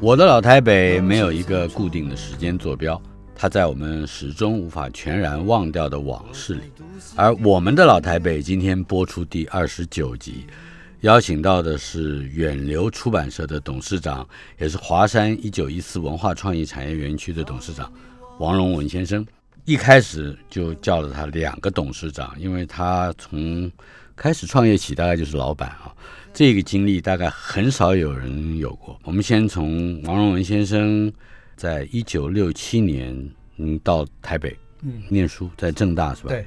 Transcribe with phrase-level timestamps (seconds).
[0.00, 3.00] 我的老台北没有一个固定的时间坐标，
[3.34, 6.70] 它在我们始终无法全然忘掉的往事里。
[7.16, 10.44] 而我们的老台北今天播出第二十九集，
[11.00, 14.28] 邀请到的是远流出版社的董事长，
[14.58, 17.90] 也是华山一九一四文化创意产业园区的董事长
[18.38, 19.26] 王荣文先生。
[19.64, 23.70] 一开始就叫了他两个董事长，因为他从
[24.14, 25.94] 开始创业起，大概就是老板啊。
[26.38, 28.96] 这个经历大概很少有人有过。
[29.02, 31.12] 我们先从王荣文先生
[31.56, 33.12] 在一九六七年
[33.56, 36.28] 嗯到台北嗯念书，在正大是吧？
[36.28, 36.46] 对，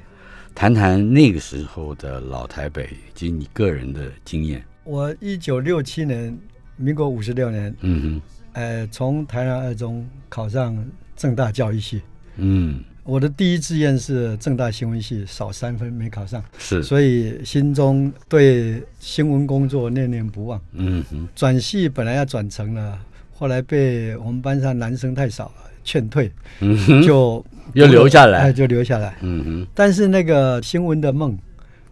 [0.54, 4.64] 谈谈那个时候的老台北及你个人的经验。
[4.84, 6.34] 我一九六七年，
[6.76, 8.22] 民国五十六年，嗯哼，
[8.54, 10.74] 呃，从台南二中考上
[11.14, 12.00] 正大教育系，
[12.36, 12.82] 嗯。
[13.04, 20.60] 我的第一志愿是正大新闻系，少三分没考上，是，所以心中对新闻工作念念不忘。
[20.72, 22.96] 嗯哼，转系本来要转成了，
[23.34, 27.44] 后来被我们班上男生太少劝退，嗯哼，就
[27.74, 29.16] 又留下来，哎就留下来。
[29.20, 31.36] 嗯哼，但是那个新闻的梦，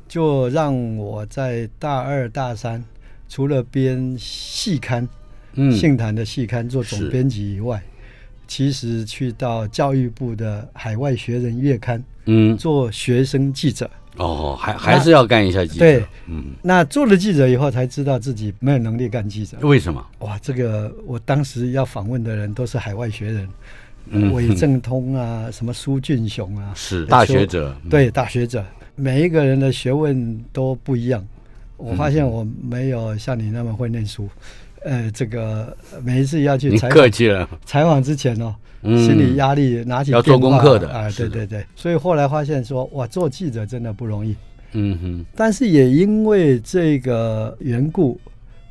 [0.07, 2.85] 就让我在大二大三，
[3.29, 5.09] 除了编系刊，
[5.55, 7.83] 嗯，信坛的系刊做总编辑以外。
[8.51, 13.89] 其实去到教育部的海外学人月刊，嗯，做学生记者。
[14.17, 15.79] 哦，还还是要干一下记者。
[15.79, 19.57] 对，嗯，那做了记者以后，才知道自己没有能力干记者。
[19.61, 20.05] 为什么？
[20.19, 23.49] 哇，这个我当时要访问的人都是海外学人，
[24.33, 27.73] 韦正通啊，什么苏俊雄啊，是大学者。
[27.89, 28.67] 对，大学者，
[28.97, 31.25] 每一个人的学问都不一样。
[31.77, 34.29] 我发现我没有像你那么会念书。
[34.85, 37.49] 呃，这个每一次要去采访，客气了。
[37.65, 41.65] 采访之前哦，心理压力拿起要做功课的啊，对对对。
[41.77, 44.35] 所以后来发现说，哇，做记者真的不容易。
[44.73, 45.27] 嗯哼。
[45.37, 48.19] 但是也因为这个缘故，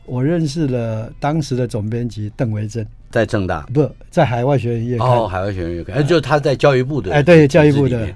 [0.05, 5.07] 我认识了当时的总编辑邓维珍，在正大，不在海外学院月刊。
[5.07, 7.13] 哦，海外学院月刊，哎，就是他在教育部的。
[7.13, 8.07] 哎，对，教育部的。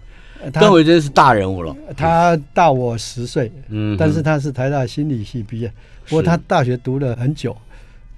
[0.51, 5.71] 邓维珍是大人物了，他大我十岁，嗯，但是他是台大心理系毕业，
[6.09, 7.55] 不过他大学读了很久。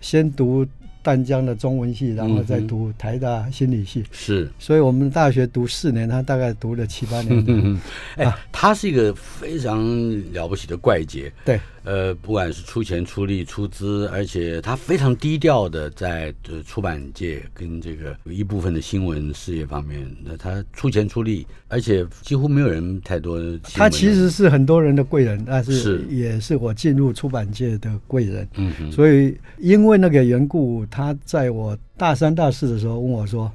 [0.05, 0.63] 先读
[1.01, 4.03] 淡江的中文系，然后再读台大心理系。
[4.11, 7.43] 是，所以我们大学读四年，他大概读了七八年。
[7.47, 7.79] 嗯
[8.15, 9.83] 哎，他是一个非常
[10.31, 11.33] 了不起的怪杰。
[11.43, 11.59] 对。
[11.85, 16.33] 呃，不管是出钱出力出资，而且他非常低调的在
[16.65, 23.39] 出版界跟这个一部分的新闻事业方面，那他出钱出力，而且几乎没有人太多。
[23.75, 28.47] 他其实是很多人的贵人，但是也是我进入出版界的贵人。
[28.55, 33.51] 嗯哼所以因为那个缘故，他在我大三大四的时候问我说：“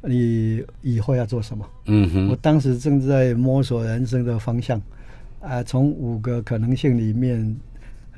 [0.00, 2.28] 你以后要做什么？”嗯哼。
[2.28, 4.80] 我当时正在摸索人生的方向，
[5.40, 7.54] 啊，从五个可能性里面。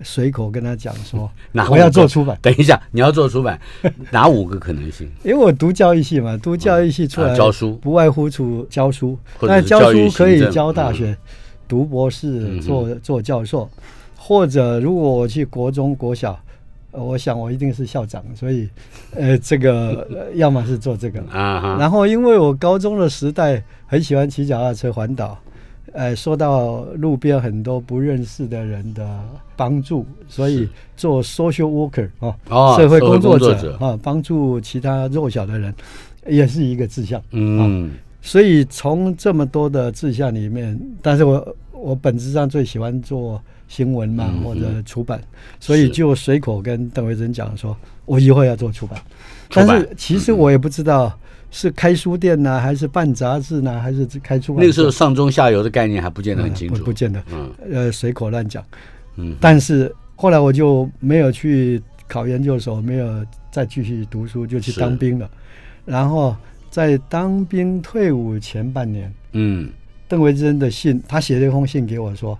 [0.03, 1.31] 随口跟他讲说，
[1.71, 2.39] 我要做出版。
[2.43, 3.59] 等一下，你要做出版，
[4.11, 5.11] 哪五个可能性？
[5.23, 9.19] 因为我读教育系嘛，读教育系出来教书，不外乎出教书。
[9.43, 11.17] 那教书可以教大学，
[11.67, 13.69] 读博士，做做教授，
[14.17, 16.39] 或者如果我去国中、国小，
[16.91, 18.23] 我想我一定是校长。
[18.35, 18.69] 所以，
[19.15, 21.77] 呃，这个要么是做这个 啊。
[21.79, 25.39] 然后，因为我高中的时代很喜欢骑脚踏车环岛。
[25.93, 29.21] 呃，受到路边很多不认识的人的
[29.57, 35.75] 帮助，所以做 social worker 啊，社会工作者啊，帮助其他弱小的人，
[36.27, 37.23] 也是一个志向。
[37.31, 45.23] 嗯，所以从这么多的志向里面，但是我我本质上最喜欢做新闻嘛，或者出版，
[45.61, 47.75] 所以就随口跟邓维珍讲说，
[48.05, 49.01] 我以后要做出版，
[49.51, 51.17] 但是其实我也不知道。
[51.51, 54.61] 是开书店呢，还是办杂志呢，还是开出版？
[54.63, 57.23] 那个时候上中下游的概念还不见得很清楚，不见得。
[57.33, 58.65] 嗯，呃，随口乱讲。
[59.17, 65.31] 嗯，但是后来我就没有去考研究所，没有再继续读书，就去当兵了。
[65.85, 66.37] 然后
[66.69, 69.71] 在当兵退伍前半年，嗯，
[70.09, 72.39] 邓维珍的信，他写了一封信给我说：“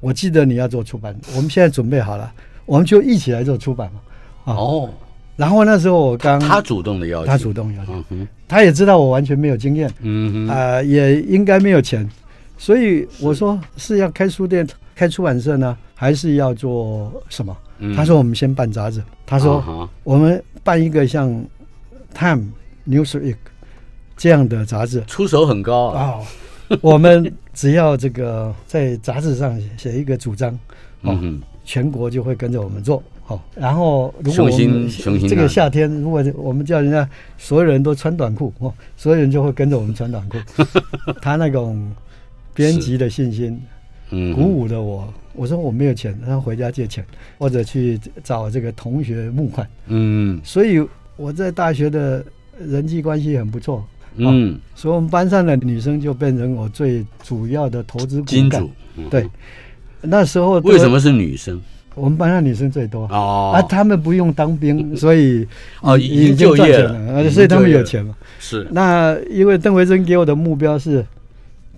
[0.00, 2.32] 我记得你要做出版，我们现在准备好了，
[2.64, 4.00] 我们就一起来做出版嘛。
[4.46, 4.90] 啊，哦，
[5.36, 12.08] 然后那时候我刚他主动的要求，他主动要求，嗯，他也知道我完全没有经验，嗯哼，啊，也应该没有钱，
[12.56, 17.54] 所以我说是要开书店、开出版社呢，还是要做什么？
[17.80, 17.94] 嗯。
[17.94, 21.28] 他说我们先办杂志，他说啊我们办一个像
[22.14, 22.50] 《Time》
[23.04, 23.34] 《Newsweek》
[24.16, 25.04] 这样的杂志。
[25.06, 26.14] 出手很高啊，啊，
[26.80, 30.58] 我们只要这个在杂志上写一个主张，
[31.02, 33.02] 嗯哼，全国就会跟着我们做。
[33.28, 34.88] 好，然后如果我们
[35.28, 40.38] 这个夏天，如果我们叫人家所有人都穿短裤哦，所有人就会跟着我们穿短裤。
[41.20, 41.90] 他那种
[42.54, 43.60] 编辑的信心
[44.10, 45.12] 嗯，鼓舞了我。
[45.34, 47.04] 我说我没有钱，然后回家借钱，
[47.36, 49.68] 或者去找这个同学募款。
[49.88, 50.80] 嗯所以
[51.16, 52.24] 我在大学的
[52.58, 53.84] 人际关系很不错，
[54.14, 59.28] 嗯，所以我们班上的女生就变成我最主要的投资金主。，嗯对，
[60.00, 61.60] 那时候为什么是女生？
[61.96, 63.08] 我们班上女生最多？
[63.10, 63.50] 哦。
[63.52, 65.44] 啊，他们不用当兵，所以
[65.80, 67.28] 哦，已已经经就业了。
[67.28, 68.14] 所以他们有钱嘛。
[68.38, 71.04] 是，那因为邓维珍给我的目标是，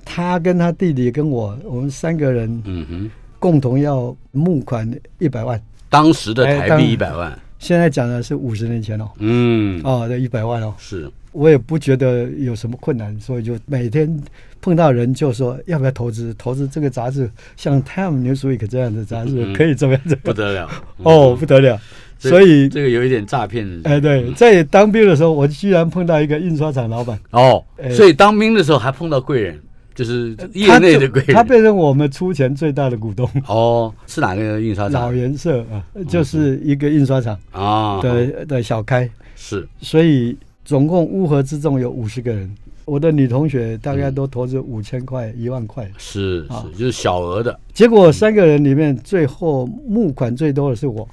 [0.05, 5.59] 他跟他弟弟跟我，我们三个人嗯哼，共同要募款一百万。
[5.89, 14.21] 当时的台币一百万，现在讲的是五十年前哦，嗯，哦，这一百万哦，是，我也不觉得有什么困难，所以就每天
[14.61, 19.55] 碰到人就说要不要投资，投资这个杂志，像《Time Newsweek》这样的杂志嗯。
[19.55, 20.03] 可以怎么样？
[20.25, 20.69] 不得了，
[21.05, 21.81] 哦，不得了，
[22.19, 27.89] 所以这个有一点诈骗的，哎，对，在当兵的时候，我居然碰到一个印刷厂老板，哦，哎。
[27.91, 29.57] 所以当兵的时候还碰到贵人，
[29.95, 33.31] 就是业他内的贵人，他变成我们出钱最大的股东。
[33.47, 37.39] 哦，是哪个印刷老厂颜色啊，就是一个印刷厂。
[37.53, 38.01] 啊？
[38.03, 40.37] 的的小开，是，所以
[40.69, 42.55] 总共乌合之众有五十个人。
[42.85, 46.63] 我的女同学大概都投资五千块、一万块，是啊。
[46.71, 51.09] 是，就是小额的，结果三个人里面最后募款最多的是我。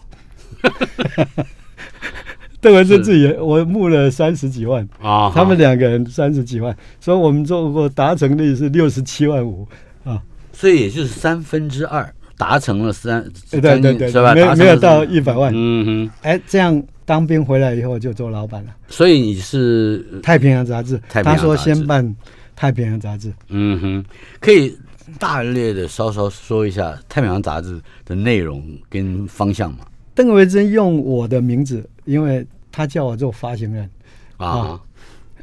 [2.60, 9.66] 邓文珍自己也，我募了三十几万，啊，他们两个人三十几万，所以我们做过达成率是六十七万五。
[10.04, 14.36] 啊，所以也就是三分之二达成了三，对对对对是吧？
[14.36, 18.76] 没没有到一百万，嗯哼，哎，这样当兵回来以后就做老板了。
[18.88, 22.16] 所以你是太平洋杂志，太平洋他说先办
[22.56, 23.32] 太平洋杂志。
[23.50, 24.06] 嗯哼，
[24.40, 24.76] 可以
[25.20, 29.86] 大略的稍稍说一下《太平洋》杂志的内容跟方向嘛？
[30.16, 33.90] 邓维珍用我的名字，因为他叫我做发行人，
[34.38, 34.82] 啊啊，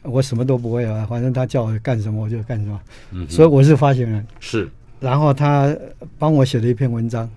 [0.03, 2.81] 我什么都不会啊，反正他叫我干什么我就干什么，
[3.13, 4.27] 嗯，所以我是发行人。
[4.41, 4.69] 是
[4.99, 5.77] 然后他
[6.19, 7.29] 帮我写了一篇文章，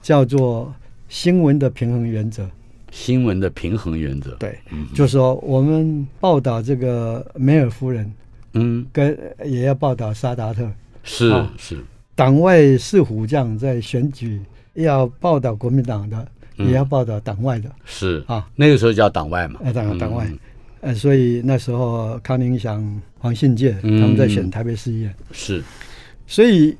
[0.00, 0.66] 叫做
[1.08, 2.44] 《新闻的平衡原则》。
[2.90, 4.32] 新闻的平衡原则。
[4.36, 4.58] 对，
[4.94, 8.12] 就说我们报道这个梅尔夫人，
[8.54, 10.70] 嗯，跟也要报道沙达特。
[11.02, 11.84] 是啊是，
[12.14, 14.40] 党外四虎将在选举
[14.74, 16.66] 要报道国民党的，嗯。
[16.66, 17.70] 也要报道党外的。
[17.84, 18.24] 是。
[18.26, 20.26] 啊，那个时候叫党外嘛，呃，党党外。
[20.28, 20.38] 嗯，
[20.80, 24.00] 呃，所以那时候康宁祥、黄信介嗯。
[24.00, 25.62] 他们在选台北市议员，是。
[26.26, 26.76] 所以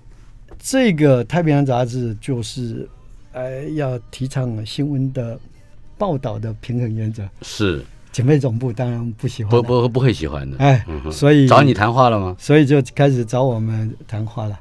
[0.59, 2.89] 这个《太平洋》杂志就是
[3.33, 5.39] 呃要提倡新闻的
[5.99, 7.23] 报道的平衡原则。
[7.43, 10.57] 是，警备总部当然不喜欢不，不不会喜欢的。
[10.59, 12.35] 哎嗯，所以找你，谈话了吗？
[12.39, 14.59] 所以就开始找我们谈话了。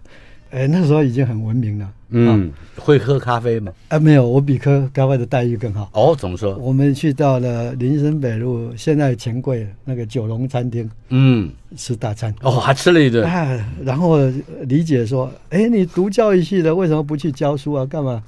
[0.52, 1.90] 哎，那时候已经很文明了。
[2.10, 3.74] 嗯，会喝咖啡吗？
[3.90, 5.90] 啊，没有，我比喝咖啡的待遇更好。
[5.92, 6.56] 哦，怎么说？
[6.56, 12.34] 我们去到了林森北路，现在钱柜那个九龙餐厅嗯，吃大餐。
[12.42, 13.26] 哦，还吃了一顿。
[13.26, 14.18] 啊，然后
[14.62, 17.86] 李姐说，哎，你读教育系的为什么不去教书啊？
[17.86, 18.24] 干嘛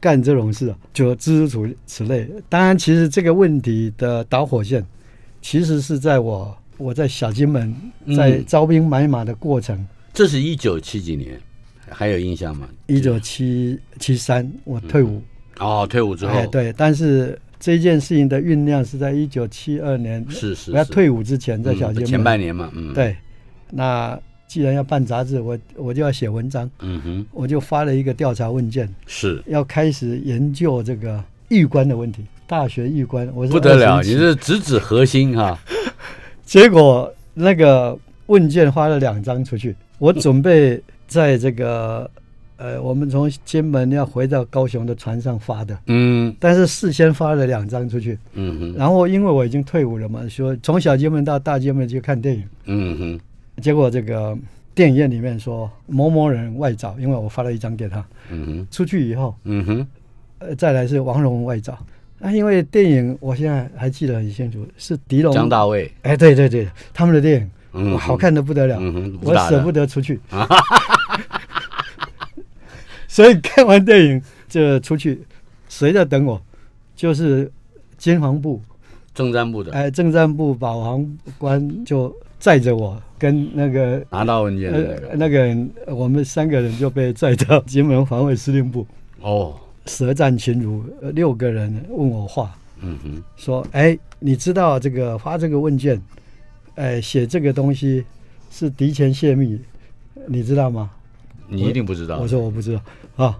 [0.00, 0.78] 干这种事啊？
[0.92, 2.28] 就诸如此类。
[2.48, 4.84] 当然，其实这个问题的导火线，
[5.40, 7.74] 其实是在我我在小金门
[8.16, 11.40] 在嗯招兵买马的过程，这是一九七几年，
[11.88, 12.68] 还有印象吗？
[12.86, 15.22] 一九七七三我退伍，
[15.58, 20.70] 哦，退伍之后，哎，对，但是这件事情的酝酿是在一九七二年，是是是。
[20.72, 23.16] 我要退伍之前，在小金门、嗯前半年嘛，嗯，，对，
[23.70, 29.40] 那既然要办杂志，我我就要写文章，嗯哼，我就发了一个调查问卷，是。
[29.46, 32.24] 要开始研究这个预官的问题。
[32.46, 34.10] 大学预官，我是不得了，21期。
[34.10, 35.58] 你是直指核心哈，
[36.46, 42.10] 结果那个问卷发了两张出去，我准备在这个
[42.56, 46.34] 呃，我们从金门要回到高雄的船上发的，嗯。
[46.40, 53.20] 但是事先发了两张出去，嗯哼，然后因为我已经退伍了嘛，说从小金门到大金门去看电影，嗯哼，
[53.60, 54.36] 结果这个
[54.74, 59.86] 电影院里面说某某人外找，因为我发了一张给他，嗯哼，出去以后，嗯哼，
[60.38, 61.78] 呃，再来是王蓉外找。
[62.20, 65.32] 啊，因为电影我现在还记得很清楚，是狄龙。
[65.32, 68.76] 张大卫，哎，对对对，他们的电影，嗯，好看的不得了，
[69.22, 70.18] 我舍不得出去，
[73.06, 75.22] 所以看完电影就出去，
[75.68, 76.40] 谁在等我？
[76.96, 77.50] 就是
[77.96, 78.60] 监防部，
[79.14, 79.72] 政战部的。
[79.72, 85.16] 哎，政战部保防官就载着我跟那个拿到文件的那呃个。
[85.16, 88.86] 那个人，我们三个人就被载到金门防卫司令部，
[89.20, 89.54] 哦，
[89.86, 96.00] 舌战群儒，呃六个人问我话，嗯哼，说：“哎，你知道这个发这个问卷，
[96.76, 98.04] 哎，写这个东西
[98.50, 99.58] 是敌前泄密，
[100.26, 100.90] 你知道吗？”
[101.50, 102.18] 你一定不知道。
[102.18, 102.80] 我，说我不知道
[103.16, 103.38] 啊，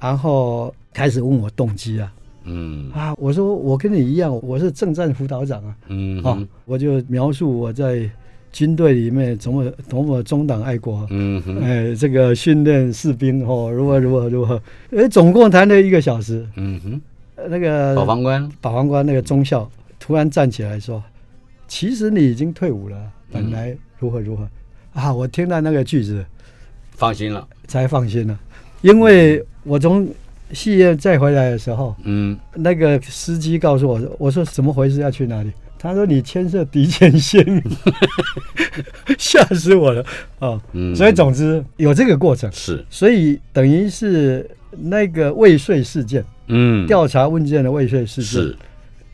[0.00, 2.12] 然后开始问我动机啊。
[2.42, 2.90] 嗯。
[2.90, 8.10] 啊，我说我跟你一样，我是政战辅导长啊，啊嗯啊，我就描述我在
[8.56, 14.58] 军队里面怎么多么忠党爱国，嗯哼，哎，这个训练士兵哦，如何如何如何，
[14.96, 17.00] 哎，总共谈了一个小时，嗯哼，
[17.34, 19.70] 呃那个保防官，保防官那个中校
[20.00, 21.04] 突然站起来说
[21.68, 22.96] ：“其实你已经退伍了，
[23.30, 24.48] 本来如何如何、
[24.94, 26.24] 啊！”我听到那个句子
[26.92, 28.40] 放心了，才放心了，
[28.80, 30.08] 因为我从
[30.54, 35.52] 戏院再回来的时候，嗯，那个司机告诉我，我说怎么回事，要去哪里？
[35.86, 37.62] 他说你牵涉敌前泄密，
[39.18, 40.04] 吓死我了。
[40.38, 40.60] 啊！
[40.72, 40.94] 嗯。
[40.94, 48.56] 所以总之有这个过程，是，所以等于是那个未遂事件，嗯，调查问卷的未遂事件，是。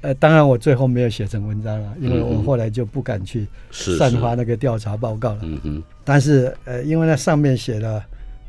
[0.00, 2.36] 呃，当然我最后没有写成文章了，因为嗯嗯。
[2.36, 5.38] 我后来就不敢去散发那个调查报告了。
[5.42, 8.02] 嗯哼，但是呃，因为那上面写了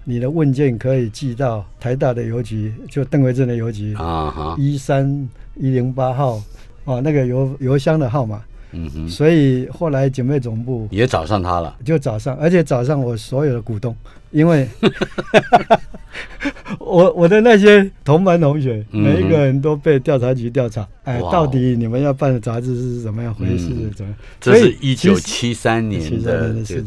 [0.04, 6.42] 你的问卷可以寄到台大的邮局，就邓维正的邮局啊哈，一三一零八号
[6.86, 8.42] 哦，那个邮邮箱的号码。
[8.76, 13.96] 嗯哼，所以后来警备总部也找上他了，就找上，而且找上我所有的股东，
[14.32, 14.68] 因为
[16.80, 23.92] 我我的那些同班同学，嗯每一个人都被调查局调查，哎，到底你们要办的杂志是怎么样回事嗯？
[23.96, 24.16] 怎么？
[24.42, 26.24] 这是所以一九七三年73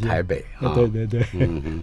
[0.00, 1.82] 的台北啊，对对对，嗯哼，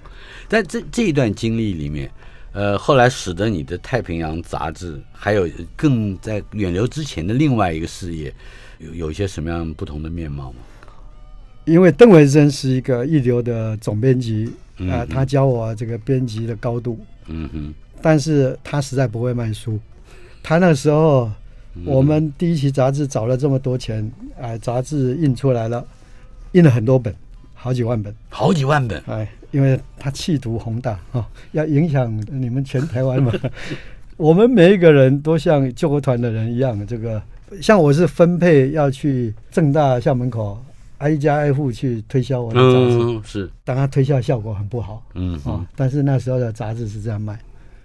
[0.49, 2.11] 在这这一段经历里面，
[2.53, 8.33] 呃，后来使得你的太平洋杂志，还有更在远流之前的另外一个事业，
[8.77, 10.57] 有有一些什么样不同的面貌吗？
[11.65, 15.07] 因为邓文生是一个一流的总编辑啊、嗯哼。
[15.09, 19.79] 他教我这个编辑的高度，嗯哼，但是他实在不会卖书。
[20.43, 21.31] 他那时候，
[21.73, 21.83] 嗯。
[21.85, 25.83] 我们第一期杂志找了这么多钱，哎、杂志印出来了，
[26.51, 27.15] 印了很多本，
[27.55, 33.31] 好几万本，好几万本，哎，因为他气度宏大啊、哦要影响你们全台湾嘛。
[34.17, 37.21] 我们每一个人都像救国团的人一样，这个
[37.61, 40.61] 像我是分配要去正大校门口
[40.97, 45.03] 挨家挨户去推销我的杂志，嗯，是，当然推销效果很不好。
[45.15, 47.37] 嗯哦，，但是那时候的杂志是这样卖。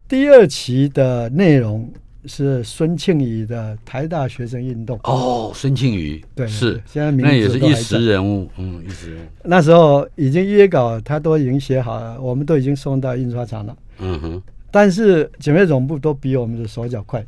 [0.09, 1.91] 第二期的内容
[2.29, 13.77] 是孙庆宇的台大学生运动，哦，孙庆宇，对，是，现在名那也是一时人物，嗯，一时人物，那时候已经约稿，他都已经写好了，我们都已经送到印刷厂了。
[13.99, 17.25] 嗯哼，但是警备总部都比我们的手脚快，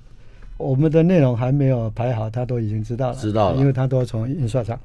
[0.57, 3.59] 我们的内容还没有排好，他都已经知道了，知道了。
[3.59, 4.79] 因为他都从印刷厂，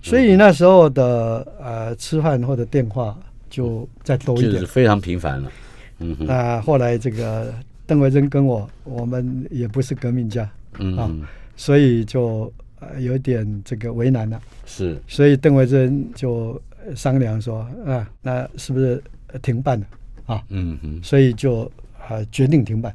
[0.00, 3.18] 所以那时候的呃吃饭或者电话
[3.50, 4.52] 就再多一点。
[4.52, 4.66] 就是。
[4.66, 5.52] 非常频繁了，
[5.98, 7.52] 嗯哼，那后来这个
[7.90, 11.22] 邓维珍跟我，我们也不是革命家，啊嗯哼，
[11.56, 14.40] 所以就呃有点这个为难了。
[14.64, 19.86] 是，所以邓维珍就呃商量说，啊，那是不是呃停办了
[20.26, 20.40] 啊？
[20.50, 21.68] 嗯哼，所以就
[22.08, 22.94] 呃决定停办。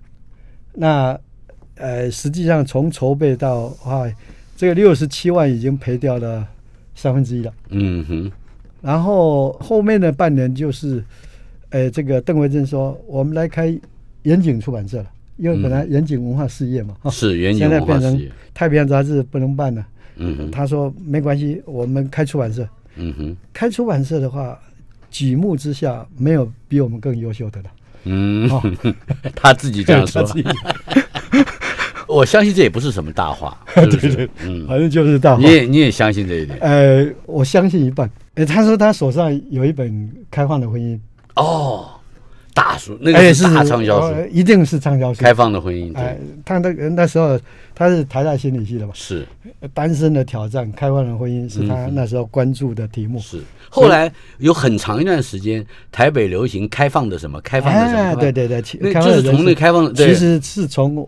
[0.72, 1.20] 那
[1.76, 4.10] 呃，实际上从筹备到啊，
[4.56, 6.48] 这个六十七万已经赔掉了
[6.96, 7.54] 三分之一了。
[7.68, 8.32] 嗯哼，
[8.82, 11.04] 然后后面的半年就是，
[11.72, 13.78] 呃，这个邓维珍说，我们来开
[14.26, 15.06] 远景出版社了，
[15.38, 19.86] 因为本来远景文化事业嘛， 哈、是原景现在变成文化事业，太平洋杂志不能办了。
[20.18, 22.68] 嗯哼，他说没关系，我们开出版社。
[22.96, 24.58] 嗯哼，开出版社的话，
[25.10, 27.70] 举目之下没有比我们更优秀的了。
[28.06, 28.50] 嗯。
[28.50, 28.62] 哦，
[29.36, 30.26] 他自己这样说。
[32.08, 34.30] 我相信这也不是什么大话，是不是？
[34.44, 35.42] 嗯，反正就是大话。
[35.42, 35.52] 你。
[35.52, 36.58] 也你也相信这一点？
[36.60, 38.10] 呃，我相信一半。
[38.36, 39.92] 呃，他说他手上有一本
[40.32, 40.96] 《开放的婚姻》，
[41.36, 41.90] 哦，
[42.56, 45.22] 大书那个是大畅销书，呃一定是畅销书。
[45.22, 47.38] 开放的婚姻，哎对，，他那个那时候
[47.76, 49.28] 他是台大心理系的嘛，是。
[49.74, 53.20] 单身的挑战、开放的婚姻是他嗯那时候关注的题目。
[53.20, 53.42] 是。
[53.70, 58.62] 后来有很长一段时间，台北流行开放的什么，开放的什么，哎，对对对，
[58.94, 61.06] 就是从那开放其实是从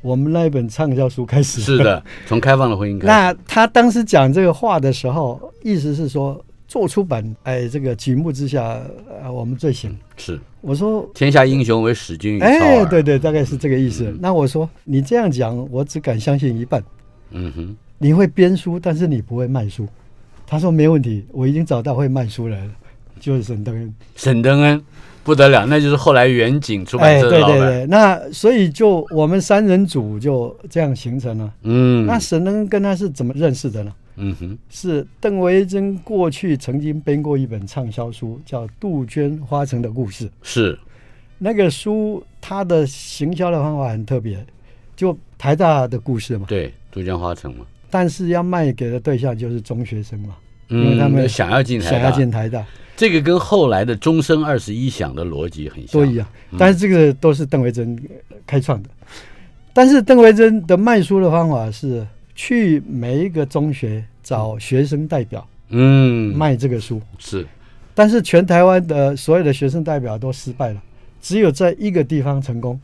[0.00, 1.60] 我们那一本畅销书开始。
[1.60, 6.40] 是的，从开放的婚姻开始， 那他当时讲这个话的时候，意思是说
[6.74, 8.82] 做出版，哎，这个举目之下，
[9.22, 9.96] 呃，我们最行。
[10.16, 14.12] 是我说，天下英雄为使君与操哎，对对，大概是这个意思。
[14.20, 16.82] 那我说，你这样讲，我只敢相信一半。
[17.30, 19.86] 嗯哼，你会编书，但是你不会卖书。
[20.48, 22.72] 他说没问题，我已经找到会卖书的人了。
[23.20, 23.94] 就是沈登恩。
[24.16, 24.82] 沈登恩
[25.22, 27.56] 不得了，那就是后来远景出版哎，社的老板。
[27.56, 31.54] 对对对，那所以就我们三人组就这样形成了。
[31.62, 33.92] 嗯，那沈登恩跟他是怎么认识的呢？
[34.16, 40.26] 嗯哼，是邓维珍过去曾经编过一本畅销书，叫《杜鹃花城的故事》。
[40.42, 40.78] 是，
[41.38, 44.44] 那个书它的行销的方法很特别，
[44.94, 50.36] 就台大的故事嘛，对，杜鹃花城嘛，但是要卖给的对象就是中学生嘛，
[50.68, 51.90] 因嗯，为他们想要进台大。
[51.90, 52.64] 想要，进台大。
[52.96, 58.88] 这个跟后来的终生二十一响的逻辑很像，都一样，但是这个都是邓维珍呃开创的。
[59.72, 67.46] 但是邓维珍的卖书的方法是去每一个中学找学生代表嗯，卖这个书，是，
[67.94, 70.82] 但是全台湾的所有的学生代表都失败了，
[71.20, 72.78] 只有在一个地方成功，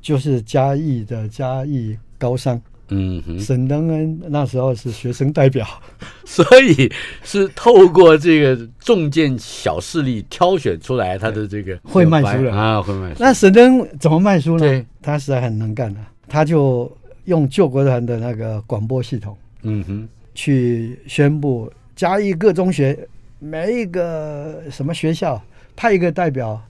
[0.00, 2.60] 就是嘉义的嘉义高商。
[2.94, 5.66] 嗯哼，沈登恩那时候是学生代表，
[6.26, 6.92] 所以
[7.22, 12.52] 是透过这个中间小势力挑选出来他的这个会卖书的。
[12.52, 14.66] 啊，会卖书，那沈登怎么卖书呢？
[14.66, 14.84] 对？
[15.00, 16.90] 他实在很能干的、他就
[17.24, 22.98] 用救国团的那个广播系统嗯哼，去宣布嘉义各中学
[23.38, 25.40] 每一个什么学校
[25.76, 26.60] 派一个代表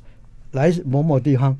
[0.53, 1.57] 来某某地方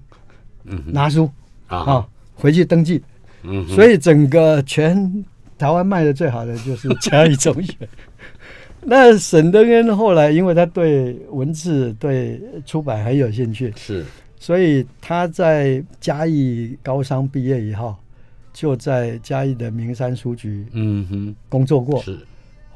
[0.65, 1.31] 嗯，拿书
[1.67, 1.79] 啊。
[1.79, 3.03] 啊，回去登记。
[3.43, 5.25] 嗯，所以整个全
[5.59, 7.75] 台湾卖的最好的就是 嘉义中学。
[8.85, 14.05] 那沈登恩后来，因为他对文字、对出版很有兴趣，是，
[14.39, 17.95] 所以他在嘉义高商毕业以后，
[18.53, 22.01] 就在嘉义的名山书局嗯哼，工作过。
[22.03, 22.19] 是，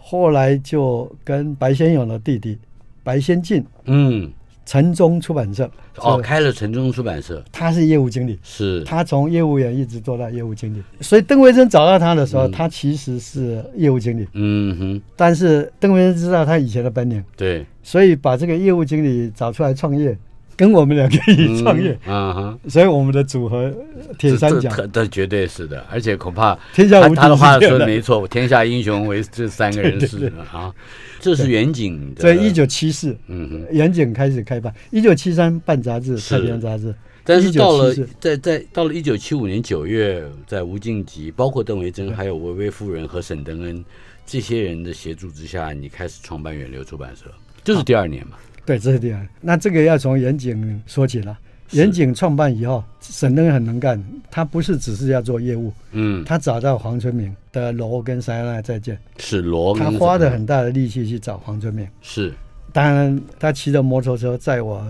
[0.00, 2.58] 后来就跟白先勇的弟弟
[3.02, 4.30] 白先进，嗯，
[4.64, 8.38] 城中出版社，哦，开了城中出版社，他是业务经理。
[8.42, 12.50] 是，他从业务员一直做到业务经理，所以邓维珍找到他的时候，嗯。
[12.50, 20.16] 他其实是业务经理，嗯哼，但是邓维珍知道他以前的本领，对，所以把这个业务经理找出来创业，
[20.56, 23.70] 跟我们两个一起创业，嗯啊哈，所以我们的组合
[24.18, 27.78] 铁三角，这绝对是的，而且恐怕天下无敌他他的话说的。
[27.78, 30.74] 说没错，天下英雄为这三个人是啊，
[31.20, 33.66] 这是远景的，所以一九七四，嗯哼。
[33.70, 36.34] 远景开始开办，一九七三办杂志，是。
[36.34, 43.84] 太平洋杂志，但是到了在在到了一九七五年九月，在吴敬吉、包括邓维珍、还有薇薇夫人和沈登恩
[44.24, 47.24] 这些人的协助之下，你开始创办远流出版社，
[47.62, 48.36] 就是第二年嘛？
[48.66, 49.26] 对，这是第二。
[49.40, 51.38] 那这个要从远景说起了。
[51.68, 51.78] 是。
[51.78, 54.00] 远景创办以后，沈登很能干，
[54.30, 61.86] 他不是只是要做业务，嗯，他找到黄春明的楼跟塞纳再见，是罗他花了很大的力气去找黄春明。
[62.02, 62.32] 是。
[62.72, 64.84] 当然，他骑着摩托车载我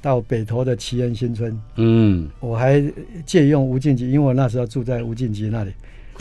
[0.00, 2.28] 到北投的奇恩新村，嗯。
[2.40, 2.82] 我还
[3.26, 5.72] 借用吴敬吉，因为我那时候住在吴敬吉那里，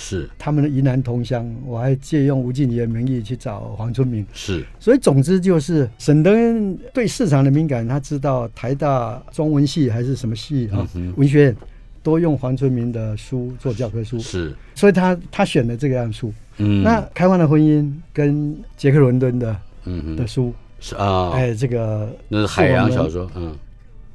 [0.01, 0.27] 是。
[0.39, 4.25] 他们的宜南同乡，我还借用吴敬琏的名义去找黄春明。
[4.33, 4.65] 是。
[4.79, 11.55] 所以总之就是沈登恩对市场的敏感，他知道台大中文系还是什么系啊、嗯文学院
[12.01, 14.55] 多用黄春明的书做教科书，是。
[14.73, 16.33] 所以他他选了这个样书。
[16.57, 16.81] 嗯。
[16.81, 20.15] 那《开放的婚姻》跟杰克伦敦的嗯哼。
[20.15, 23.55] 的书，是啊，哎，这个那是海洋小说，嗯，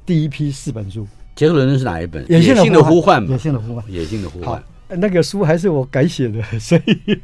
[0.05, 2.25] 第一批四本书，杰克伦敦是哪一本？
[2.29, 3.85] 野性性的呼唤野，性的呼唤。
[3.89, 4.53] 野性的呼好。
[4.53, 7.15] 唤，，那个书还是我改写的， 所以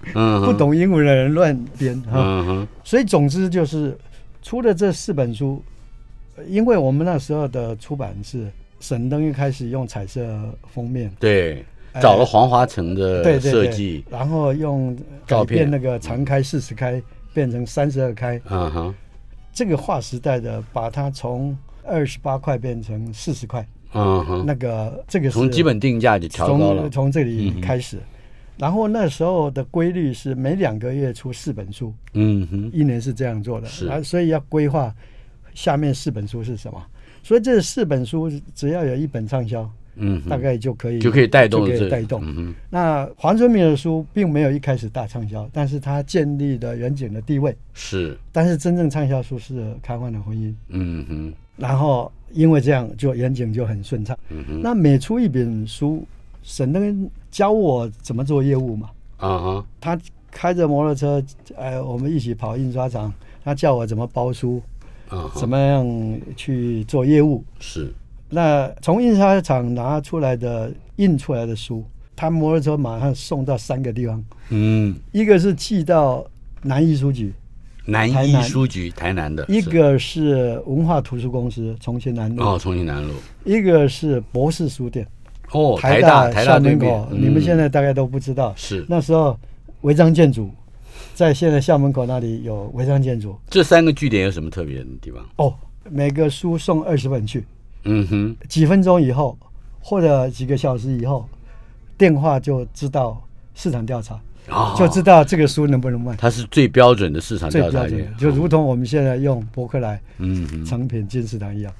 [0.44, 2.66] 不懂英文的人乱编哈。
[2.82, 3.96] 所以总之就是
[4.42, 5.62] 出了这四本书，
[6.36, 10.38] 呃因为我们那时候的出版是沈登一开始用彩色
[10.72, 12.00] 封面，对，哎。
[12.00, 14.96] 找了黄华城对的对对设计，然后用
[15.26, 15.58] 照片。
[15.58, 17.00] 改变那个长开四十开
[17.32, 18.94] 变成三十二开，嗯哼，
[19.52, 26.82] 这个划时代的把它从二十八块变成四十块，嗯哼，那个这个是从基本定价就调高了。
[26.82, 27.98] 从，从这嗯里开始。
[28.58, 33.88] 然后那时候的规律是每两个月出四本书，嗯哼，一年是这样做的，是。
[33.88, 34.94] 啊，所以要规划
[35.54, 36.80] 下面四本书是什么。
[37.22, 42.20] 所以这四本书只要有一本畅销，嗯，大概就可以就可以带动就可以带动。
[42.24, 47.56] 嗯，那黄春明的书并没有一开始大畅销，但是他建立的远景的地位。
[47.72, 54.16] 是，但是真正畅销书是《开放的婚姻》，嗯哼，然后因为这样就远景就很顺畅。
[54.62, 56.06] 那每出一本书，
[56.42, 58.90] 沈登教我怎么做业务嘛。
[59.18, 59.98] 啊哈，他
[60.30, 61.22] 开着摩托车，
[61.54, 63.12] 呃，我们一起跑印刷厂，
[63.44, 64.60] 他教我怎么包书，
[65.34, 67.44] 怎么样去做业务。
[67.60, 67.92] 是，
[68.28, 71.84] 那从印刷厂拿出来的印出来的书，
[72.16, 76.26] 他摩托车马上送到三个地方，嗯，一个是寄到
[76.62, 77.32] 南艺书局，
[77.84, 79.34] 南一书局，台南。
[79.34, 83.14] 的，一个是文化图书公司重庆南路，哦，重庆南路，
[83.44, 85.06] 一个是博士书店，
[85.52, 88.84] 哦，台大台大门口，，你们嗯现在大概都不知道，是。
[88.88, 89.38] 那时候
[89.80, 90.50] 违章建筑，
[91.14, 93.36] 在现在校门口那里有违章建筑。
[93.48, 95.26] 这三个据点有什么特别的地方？
[95.36, 95.54] 哦，
[95.90, 97.44] 每个书送二十本去，
[97.84, 99.36] 嗯哼，几分钟以后
[99.80, 101.28] 或者几个小时以后，
[101.96, 103.20] 电话就知道
[103.54, 104.74] 市场调查，哦。
[104.78, 106.14] 就知道这个书能不能卖。
[106.16, 111.72] 它是最标准的市场最调查员标准，，就如同我们现在用博客来嗯哼，成品进市场一样。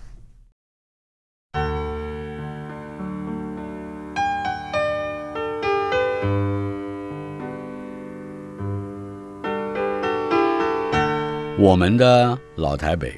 [11.58, 13.12] 我们的老台北，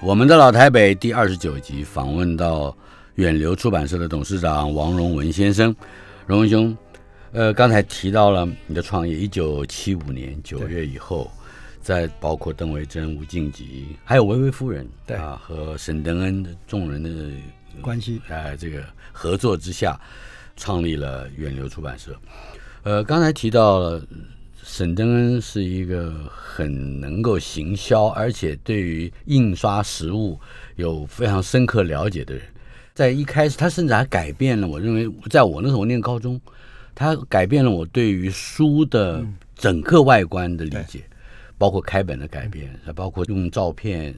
[0.00, 2.76] 我们的老台北第二十九集访问到
[3.16, 5.74] 远流出版社的董事长王荣文先生，
[6.24, 6.76] 荣文兄，
[7.34, 11.28] 呃，刚才提到了你的创业，一九七五年九月以后，
[11.82, 17.10] 在包括邓维珍、吴敬吉，还有薇薇夫人，对啊，和沈登恩的众人的
[17.80, 20.00] 关系呃这个合作之下，
[20.54, 22.16] 创立了远流出版社。
[22.84, 24.00] 呃，刚才提到了
[24.62, 30.38] 沈登恩是一个很能够行销，而且对于印刷实物
[30.76, 32.44] 有非常深刻了解的人。
[32.94, 36.40] 在一开始，他甚至还改变了我认为，在我那时候念高中，
[36.94, 41.02] 他改变了我对于书的整个外观的理解，
[41.58, 44.14] 包括开本的改变，包括用照片。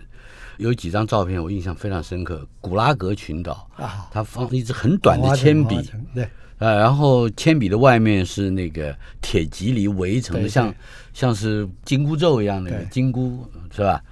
[0.59, 5.77] 有几张照片我印象非常深刻，古拉格群岛，啊，它放一支很短的铅笔
[6.15, 10.75] 对，呃，然后铅笔的外面是那个铁蒺藜围成的，像
[11.13, 12.87] 像是金箍咒一样的对。
[12.91, 14.03] 金箍，是吧？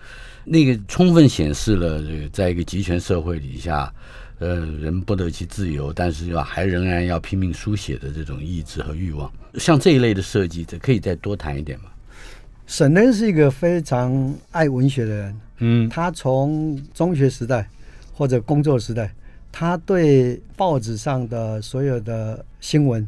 [0.44, 3.90] 那个充分显示了这个在一个集权社会底下，
[4.38, 9.33] 呃，人不得其自由，但是要还仍然要拼命书写的这种意志和欲望。
[9.55, 11.87] 像这一类的设计，这可以再多谈一点吗？
[12.66, 15.88] 沈恩是一个非常爱文学的人，嗯。
[15.88, 17.68] 他从中学时代
[18.12, 19.14] 或者工作时代，
[19.53, 23.07] 他对报纸上的所有的新闻，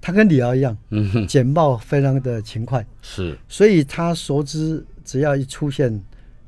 [0.00, 3.38] 他跟李敖一样，嗯哼，简报非常的勤快，是。
[3.48, 6.02] 所以他熟知只要一出现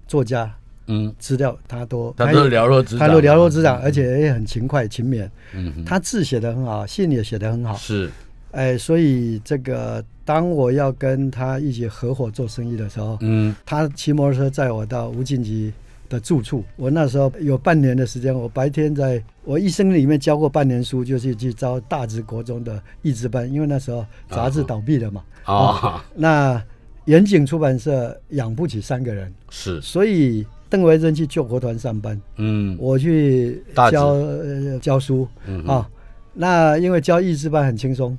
[0.08, 0.52] 作家
[0.88, 5.28] 嗯，资料，他都他都了若指掌，他都了若指掌，而且也很勤快勤勉。
[5.54, 7.76] 嗯，他字写得很好，信也写得很好。
[7.76, 8.10] 是
[8.52, 15.72] 哎，所以这个当我要跟他一起合伙做生意的时候，嗯他骑摩托车载我到吴敬吉
[16.08, 16.64] 的住处。
[16.76, 25.22] 我那时候有半年的时间，我白天在我一生里面教过半年书，就是去招大直国中的译制班，因为那时候杂志倒闭了嘛。
[25.44, 26.62] 啊，那
[27.04, 32.76] 远景出版社养不起三个人，是所以邓维珍去救国团上班，嗯。
[32.80, 35.26] 我去教呃教书
[35.66, 35.88] 啊。
[36.34, 38.16] 那因为教益智班很轻松，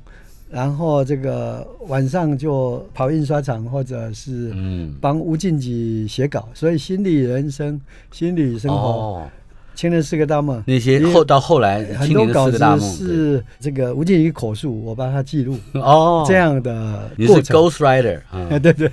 [0.50, 4.96] 然后这个晚上就跑印刷厂或者是嗯。
[5.00, 7.80] 帮吴敬己写稿，所以心理人生、
[8.12, 9.30] 心理生活、哦，
[9.78, 15.56] 青年四个大梦那些后到后来很多稿子是这个吴敬宇口述，我帮他记录。
[15.80, 17.34] 哦，这样的你是。
[17.44, 18.48] Ghost Rider 啊。
[18.50, 18.74] 哎，，对。
[18.74, 18.92] 对，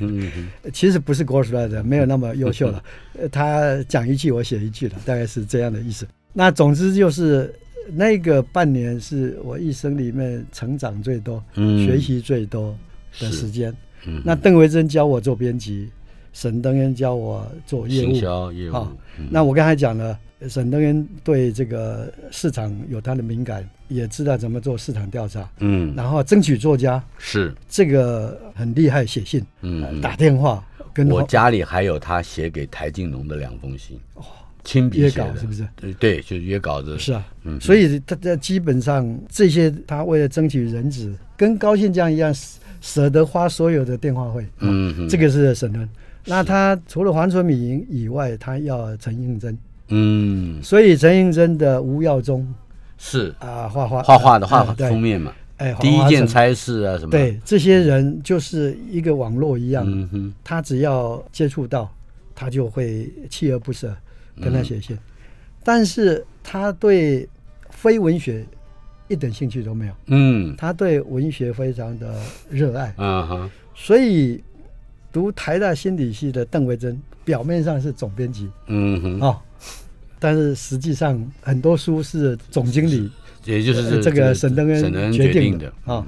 [0.75, 2.83] 其实不是 ghostwriter，没有那么优秀了。
[3.19, 6.07] 呃他讲一句，我写一句了，大概是这样的意思。
[6.35, 7.51] 那总之就是
[7.95, 11.83] 那个半年是我一生里面成长最多、嗯。
[11.87, 12.77] 学习最多
[13.19, 13.75] 的时间。
[14.07, 15.89] 嗯，那邓维珍教我做编辑，
[16.35, 18.21] 沈登恩教我做业行务。
[18.21, 18.87] 销业务。
[19.31, 20.19] 那我刚才讲了，
[20.49, 25.95] 沈登恩对这个市场有他的敏感，也知道怎么做市场调查，嗯。
[25.97, 27.55] 然后争取作家，是。
[27.69, 30.01] 这个很厉害，写信、嗯嗯。
[30.01, 33.99] 打电话跟我家里还有他写给台静农的两封信，
[34.65, 35.67] 亲笔约写的，稿是不是？
[35.77, 44.47] 对对，就约稿子，是啊，嗯，所以他他基本上这些，他为了争取人质，跟高信江一样，舍舍得花所有的电话费。
[44.61, 45.09] 嗯嗯。
[45.09, 45.89] 这个是沈登。
[46.27, 49.57] 那他除了黄春明以外，他要陈应真，
[49.89, 50.63] 嗯。
[50.63, 52.47] 所以陈映真的吴耀宗
[52.99, 53.35] 是。
[53.39, 54.03] 啊，画画。
[54.03, 61.93] 画画的画封面嘛，哎，第一件差事啊什么，，对这些人就是一个网络一样，嗯哼，他只要接触到，
[62.35, 63.95] 他就会锲而不舍
[64.41, 64.83] 跟他写嗯。
[64.83, 64.99] 信，
[65.63, 67.29] 但是他对
[67.71, 68.45] 非文学
[69.09, 69.93] 一点兴趣都没有。
[70.07, 70.55] 嗯。
[70.57, 72.15] 他对文学非常的
[72.51, 74.43] 热爱，啊哈，所以
[75.13, 78.51] 读台大心理系的邓维珍，表面上是总编辑。
[78.67, 79.41] 嗯哼，哦，
[80.25, 83.11] 但是实际上很多书是总经理，
[83.45, 86.03] 也就是呃这个沈登恩恩决决定的啊，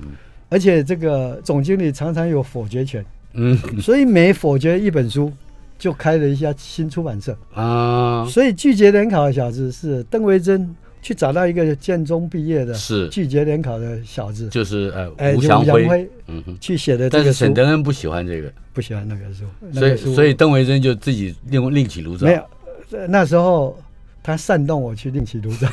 [0.48, 3.59] 而且这个总经理常常有否决权，嗯。
[3.79, 5.31] 所以每否决一本书，
[5.79, 7.37] 就开了一家新出版社。
[7.52, 8.24] 啊。
[8.26, 13.07] 所以拒绝联考的小子是邓维珍去找到一个建中毕业的是。
[13.11, 19.44] 拒绝联考的小子，就是呃吴祥辉，嗯哼，去写的但是沈，登恩不喜欢这个，不喜欢那个书，
[19.79, 22.26] 所以所以邓维珍就自己另另起炉灶。
[22.26, 22.42] 没，有。
[22.92, 23.76] 呃那时候
[24.26, 25.68] 他煽动我去另起炉灶，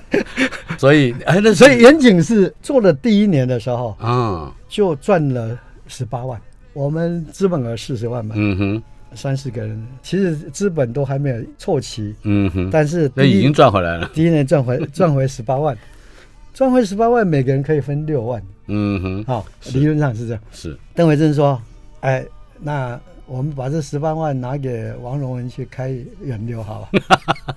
[0.76, 4.52] 所以哎那所以远景是做了第一年的时候啊。
[4.68, 6.38] 就赚了十八万，
[6.74, 8.82] 我们资本额四十万嘛，嗯哼。
[9.14, 14.10] 三四个人，其实资本都还没有凑齐，嗯哼，但是那已经赚回来了。
[14.12, 15.74] 第一年赚回 赚回十八万，
[16.52, 19.78] 赚回十八万，每个人可以分六万，嗯哼，好，是。
[19.78, 20.42] 理论上是这样。
[20.52, 21.58] 是，邓伟正说
[22.00, 22.22] ：“哎，
[22.60, 25.88] 那我们把这十八万拿给王荣文去开
[26.22, 26.88] 远流好了，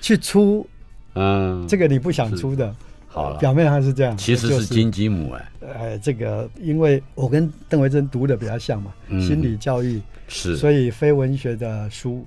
[0.00, 0.66] 去出
[1.14, 2.74] 嗯，这个你不想出的，
[3.08, 9.20] 好了，表面上是这样，其实是金鸡母哎，哎，这个因为我跟邓维珍读的比较像嘛，嗯。
[9.20, 12.24] 心理教育，是，所以非文学的书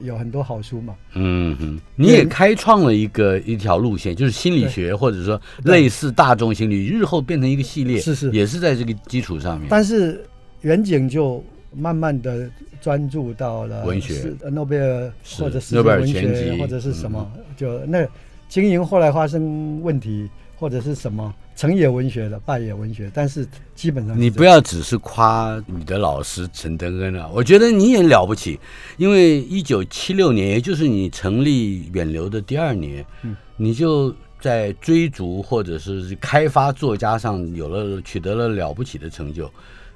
[0.00, 0.94] 有很多好书嘛。
[1.12, 8.30] 嗯哼，你也开创了一个一条路线，就是心理学或者说对类似大众心理，日后变成一个系列，是是。
[8.32, 9.68] 也是在这个基础上面。
[9.70, 10.24] 但是
[10.62, 11.44] 远景就
[11.76, 12.48] 慢慢的
[12.80, 14.34] 专注到了文学。
[14.50, 18.06] 诺贝尔或者是诺贝尔文学或者是什么，就那
[18.48, 28.58] 经营后来发生问题或者是什么成也文学的败也文学，但是基本上你不要只是夸你的老师陈登恩啊，我觉得你也了不起，
[28.96, 33.36] 因为一九七六年，也就是你成立远流的第二年，嗯。
[33.56, 39.48] 你就在追逐或者是开发作家上有了取得了了不起的成就。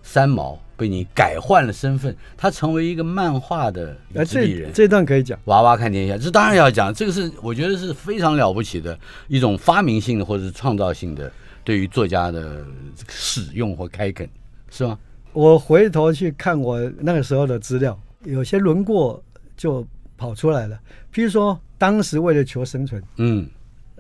[0.03, 4.73] 三毛被你改换了身份，他成为一个漫画的呃这自立人。
[4.73, 5.39] 这段可以讲。
[5.45, 11.31] 娃娃看天下，这当然要讲，这个是我觉得是非常了不起的一种发明性的或者是创造性的
[11.65, 12.65] 对于作家的
[12.97, 14.29] 这个使用或开垦，
[14.71, 14.99] 是吗？
[15.33, 19.23] 我回头去看我那个时候的资料，有些轮廓
[19.57, 20.79] 就跑出来了。
[21.13, 23.49] 譬如说，当时为了求生存，嗯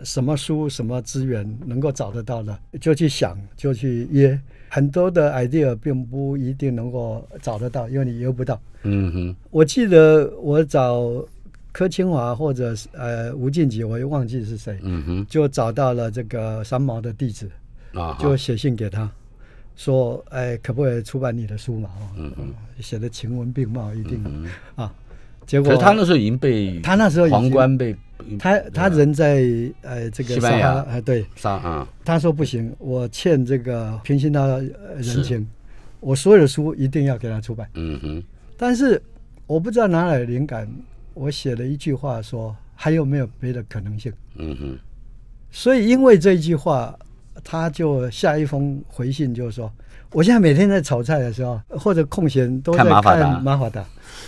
[0.04, 4.38] 什么书、什么资源能够找得到呢，就去想，就去约。
[4.68, 8.60] 很多的 idea 并不一定能够找得到，因为你约不到。
[8.82, 11.24] 嗯哼，我记得我找
[11.72, 17.50] 柯清华或者呃吴敬吉，我又忘记是谁，嗯哼，就找到了这个三毛的地址，
[17.94, 19.10] 啊，就写信给他，
[19.74, 21.90] 说，哎，可不可以出版你的书嘛？
[22.16, 22.30] 哦，
[22.80, 24.92] 写的情文并茂，一定、嗯，啊。
[25.46, 27.96] 结果可他那时候已经被他那时候皇冠被
[28.38, 29.44] 他他人在
[29.82, 35.14] 呃这个西班牙撒哈哎对，沙啊，他说不行，我欠这个平行他呃是。
[35.14, 35.46] 人情，
[36.00, 37.68] 我所有的书一定要给他出版。
[37.74, 38.22] 嗯哼，
[38.56, 39.00] 但是
[39.46, 40.68] 我不知道哪来的灵感，
[41.14, 44.12] 我写了一句话说还有没有别的可能性？
[44.36, 44.78] 嗯哼，
[45.50, 46.96] 所以因为这一句话，
[47.42, 49.72] 他就下一封回信就是说，
[50.12, 53.84] 我现在每天在炒菜的时候或者空闲都在看马法达。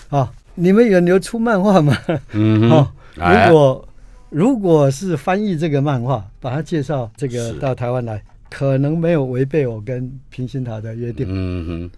[0.09, 1.97] 啊，你们有流出漫画吗？
[2.33, 3.89] 嗯哼，如果
[4.31, 11.27] 如果是翻译这个漫画，把它介绍这个到台湾来，可能没有违背我跟平心塔的约定。
[11.29, 11.91] 嗯哼。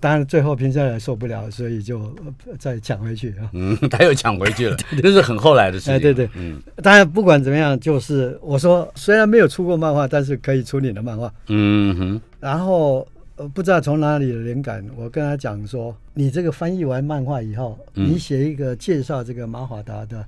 [0.00, 3.48] 当然最后平心塔受不了，所以就呃再抢回去啊。
[3.54, 5.94] 嗯，他又抢回去了， 这是很后来的事情。
[5.94, 11.32] 哎对对嗯当然不管怎么样，就是我说虽然没有出过漫画，但是可以出你的漫画。
[11.46, 20.22] 嗯哼，然后呃不知道从哪里的灵感，我跟他讲说，你这个翻译完漫画以后，嗯你写一个介绍这个马华达的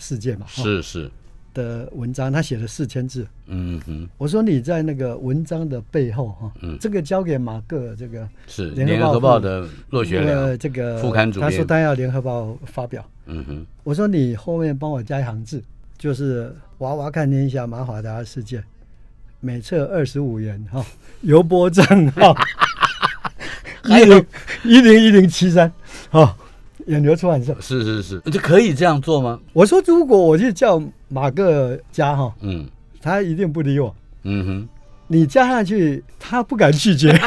[0.00, 1.10] 世界嘛，哦是是，
[1.54, 3.26] 的文章，他写了四千字。
[3.46, 6.76] 嗯哼，我说你在那个文章的背后哈，嗯。
[6.80, 10.58] 这个交给马克这个是联合报的骆学呃良。
[10.58, 11.50] 这个副刊主编。
[11.50, 13.04] 他说他要联合报发表。
[13.26, 15.62] 嗯哼，我说你后面帮我加一行字，
[15.98, 18.64] 就是娃娃看天下马华达事件，
[19.40, 20.84] 每册二十五元哈，
[21.22, 22.34] 邮拨账号
[23.86, 24.26] 一零
[24.64, 25.72] 一零一零七三
[26.10, 26.36] 哈，
[26.86, 27.56] 远流出版社。
[27.60, 29.38] 是是是，就可以这样做吗？
[29.52, 32.68] 我说如果我去叫马各加哈，嗯
[33.00, 33.94] 他一定不理我。
[34.24, 34.68] 嗯哼，
[35.06, 37.18] 你加上去，他不敢拒绝。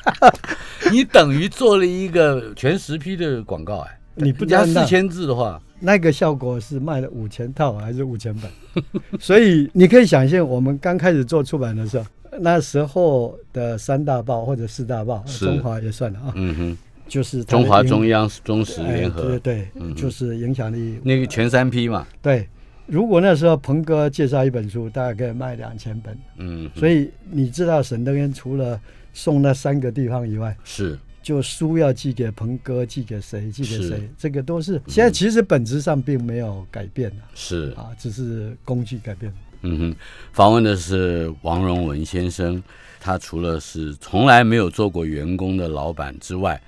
[0.92, 3.96] 你等于做了一个全十批的广告哎。
[4.16, 8.50] 你不加四千字的话，那个效果是卖了五千套还是五千本？
[9.18, 12.04] 所以你可以想象，我们刚开始做出版的时候，
[12.40, 16.78] 那时候的三大报或者四大报，中华也算了啊，嗯哼，
[17.10, 19.22] 就是中华中央中时哎联合。
[19.22, 20.98] 对对嗯，就是影响力。
[21.02, 22.48] 那个全三批嘛，对，
[22.86, 28.80] 如果那时候鹏哥介绍一本书，大概可以卖两千本，嗯，所以你知道沈登渊除了
[29.12, 30.96] 送那三个地方以外，是。
[31.22, 39.30] 就书要寄给鹏哥，寄给谁，寄给谁，这个都是现在其实本质上并没有改变的是，啊，只是工具改变。
[39.60, 39.96] 嗯哼，
[40.32, 42.60] 访问的是王荣文先生，
[42.98, 46.58] 他除了是从来没有做过员工的老板之外，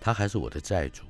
[0.00, 1.02] 他还是我的债主。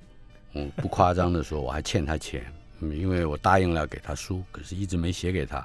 [0.53, 2.45] 我，不夸张的说，我还欠他钱，
[2.81, 5.65] 因为我答应了要给他书，可是一直没写给他，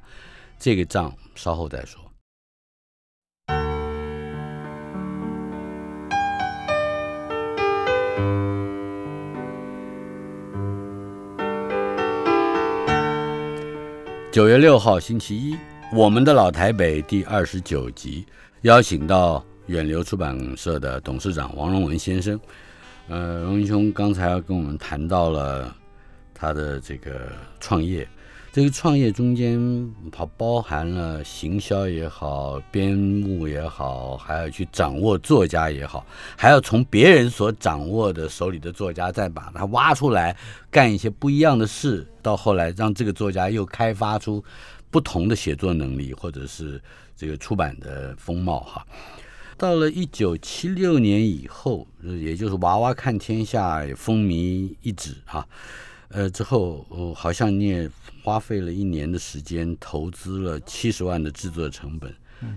[0.60, 2.00] 这个账稍后再说。
[14.32, 15.58] 九月六号星期一，
[15.94, 18.24] 我们的老台北第二十九集，
[18.62, 22.40] 邀请到远流出版社的董事长王荣文先生。
[23.08, 25.76] 呃，荣兄刚才跟我们谈到了
[26.34, 28.08] 他的这个创业，
[28.52, 29.60] 这个创业中间
[30.12, 36.04] 它包含了行销也好，编目也好，还要去掌握作家也好，
[36.36, 40.36] 还要从别人所掌握的手里的作家再把它挖出来，
[40.72, 44.44] 干一些不一样的事，到后来让这个作家又开发出
[44.90, 46.82] 不同的写作能力，或者是
[47.16, 48.84] 这个出版的风貌哈。
[49.58, 55.48] 到了一九七六年以后，呃也就是《娃娃看天下》风靡一纸哈，
[56.10, 57.90] 呃之后，呃好像你也
[58.24, 62.14] 花费了一年的时间，投资了七十万的制作成本，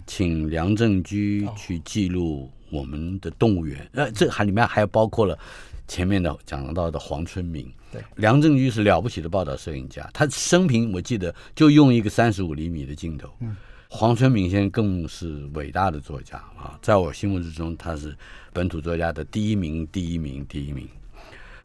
[0.06, 5.38] 请梁正居去记录我们的动物园，呃，这还里面还包括了
[5.86, 7.70] 前面的讲到的黄春明。
[7.90, 13.30] 对，梁正居是了不起的报道摄影家，他生平我记得就用一个三十五厘米的镜头。
[13.40, 13.56] 嗯，
[13.90, 18.14] 黄春明先生更是伟大的作家啊，在我心目之中，他是
[18.52, 20.86] 本土作家的第一名，第一名，第一名。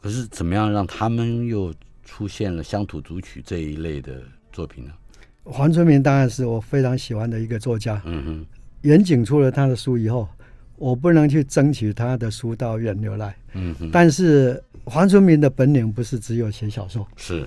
[0.01, 4.91] 可是怎么样让他们又出现了乡土组曲这一类的作品呢？
[5.43, 8.01] 黄春明当然是我非常喜欢的一个作家。
[8.05, 8.45] 嗯哼，
[8.81, 10.27] 远景出了他的书以后，
[10.77, 13.35] 我不能去争取他的书到远流来。
[13.51, 17.45] 嗯哼，但是黄春明的本领不是只有写小说，是，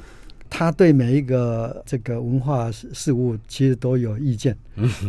[0.48, 4.56] 他对每一个这个文化事事物其实都有意见。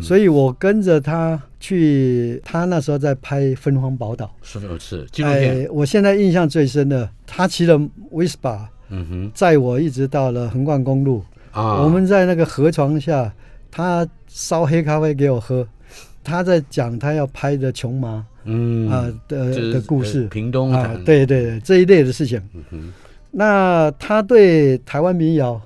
[0.01, 5.63] 所以我跟着他去，他那时候在拍《芬芳宝岛是是纪》录片。
[5.63, 7.79] 哎，我现在印象最深的，他骑了
[8.11, 11.23] 威斯巴嗯哼，载我一直到了横贯公路。
[11.51, 13.33] 啊，我们在那个河床下，
[13.71, 15.67] 他烧黑咖啡给我喝，
[16.23, 22.41] 他在讲他要拍的琼麻嗯啊、就是的的故事呃屏东啊，对对对这一类的事情。
[22.53, 22.93] 嗯哼，
[23.39, 25.61] 那他对台湾民谣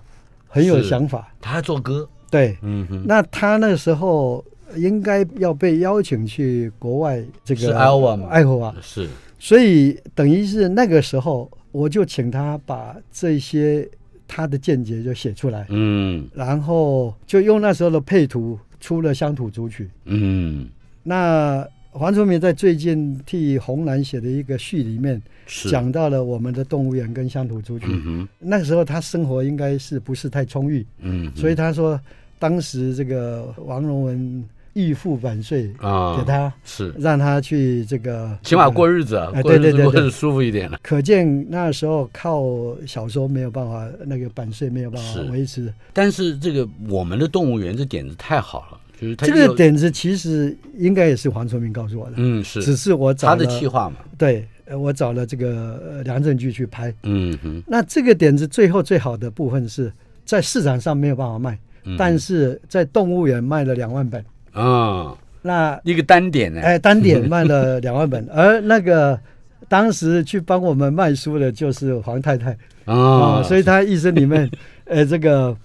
[0.49, 2.05] 很有想法，他还做歌。
[2.29, 2.57] 对。
[2.61, 4.43] 嗯哼，那他那时候
[4.75, 9.07] 应该要被邀请去国外这个是 Iowa 吗爱荷华，是，
[9.39, 13.87] 所以等于是那个时候，我就请他把这些
[14.27, 16.27] 他的见解就写出来，嗯。
[16.33, 19.89] 然后就用那时候的配图出了乡土组曲。
[20.03, 20.67] 嗯，
[21.03, 27.85] 那黄春明在最近替红蓝写的一个序里面是，讲到了我们的动物园跟乡土组曲。
[27.89, 31.99] 嗯，那个时候他生活应该是不是太充裕，嗯，所以他说
[32.39, 40.79] 当时这个王荣文预付版税啊，给他，是，让他去这个起码过日子啊，哎过日对对对对子过得舒服一点了。
[40.81, 42.41] 可见那时候靠
[42.87, 45.71] 小说没有办法，那个版税没有办法维持。
[45.91, 52.61] 但是这个我们的动物园这点子太好了，就是这个点子其实应该也是黄春明告诉我的，嗯是。
[52.61, 56.93] 只是我找他的计划嘛，对，呃我找了这个呃梁正居去拍。
[57.03, 59.91] 嗯哼，那这个点子最后最好的部分是
[60.23, 61.95] 在市场上没有办法卖，嗯。
[61.97, 64.23] 但是在动物园卖了两万本。
[64.51, 69.19] 啊，那一个单点呢，哎，单点 卖了两万本，而那个
[69.67, 72.55] 当时去帮我们卖书的就是黄太太。
[72.85, 74.49] 啊，所以她一生里面，
[74.85, 75.55] 呃，这个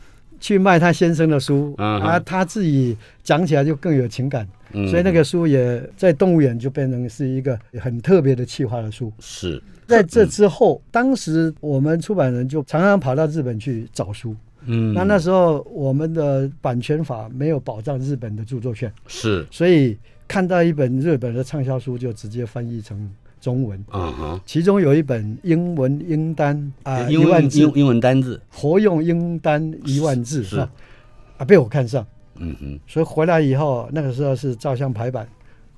[0.41, 4.89] 去卖他先生的书啊，他自己讲起来就更有情感，嗯。
[4.89, 9.13] 所以那个书也在动物园就变成是一个很特别的企划的书。
[9.19, 9.63] 是。
[9.87, 14.35] 在这之后，当时我们出版人就常常跑到日本去找书。
[14.65, 19.47] 嗯，那那时候我们的版权法没有保障日本的著作权，是。
[19.49, 19.97] 所以
[20.27, 23.09] 看到一本日本的畅销书就直接翻译成
[23.47, 23.79] 中文。
[23.93, 27.61] 嗯哼，其中有一本英文英单啊、一万字。
[27.61, 30.59] 英，英文单字，活用英单一万字是？
[30.59, 32.05] 啊，被我看上，
[32.39, 35.29] 嗯哼，所以回来以后，那个时候是照相排版，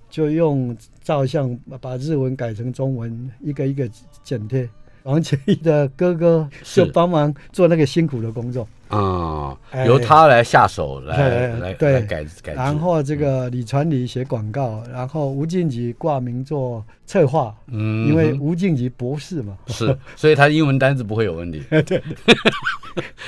[0.08, 3.86] 就用照相把日文改成中文，一个一个
[4.24, 4.66] 剪贴。
[5.02, 9.86] 王千义的哥哥就帮忙做那个辛苦的工作，啊，哎。
[9.86, 19.56] 由他来下手来哎来改改，然后这个李传礼写广告，然后吴敬吉挂名做策划，嗯，因为吴敬吉博士嘛。
[19.66, 21.62] 是，所以他英文单子不会有问题。
[21.82, 22.02] 对。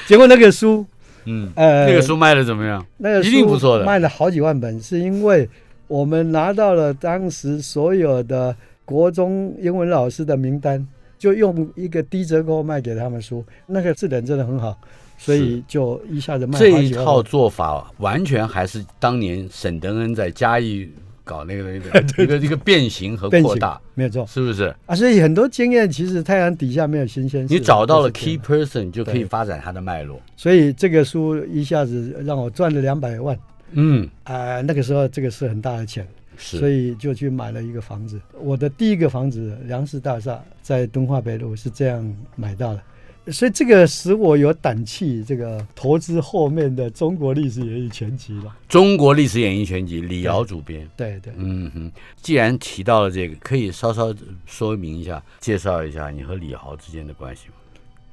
[0.06, 0.84] 结果那个书，
[1.24, 2.84] 嗯，呃，那个书卖的怎么样？
[2.96, 3.84] 那个一定不错的。
[3.84, 5.48] 卖了好几万本，是因为
[5.86, 10.84] 我们拿到了当时所有的国中英文老师的名单，
[11.18, 14.76] 就用一个低折扣卖给他们书，那个质量真的很好，
[15.22, 17.22] 所以就一下子卖这一套。
[17.22, 20.88] 做法完全还是当年沈德恩在嘉义
[21.22, 24.74] 搞那个那个 一个一个变形和扩大，没有错是不是？
[24.86, 27.52] 啊，所以很多经验其实太阳底下没有新鲜事。
[27.52, 30.18] 你找到了 key person，你就可以发展它的脉络。
[30.36, 33.38] 所以这个书一下子让我赚了两百万
[33.72, 36.06] 嗯，啊、那个时候这个是很大的钱。
[36.42, 38.18] 所，以就去买了一个房子。
[38.40, 42.80] 我的第一个房子，粮食大厦在敦化北路是这样买到的。
[43.26, 48.56] 所以这个使我有胆气，这个投资后面的《中国历史演义全集》了。
[48.68, 50.88] 中国历史演义全集，李敖主编。
[50.96, 51.92] 对对，嗯哼，
[52.22, 54.12] 既然提到了这个，可以稍稍
[54.46, 57.54] 说明一下，介绍一下你和李敖之间的关系吗？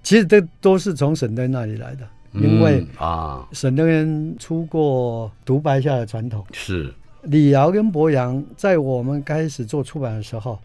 [0.03, 6.45] 其实这都是从沈登那里来的，因为嗯啊，沈登人出过独白下的传统。
[6.53, 6.93] 是，
[7.23, 10.59] 李敖跟博洋在我们开始做出版的时候，